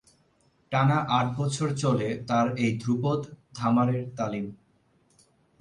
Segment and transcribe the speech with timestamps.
[0.71, 4.45] টানা আট বছর চলে তার এই ধ্রুপদ-ধামারের তালিম।